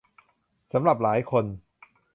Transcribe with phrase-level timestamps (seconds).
[0.73, 1.45] สำหรับหลายคน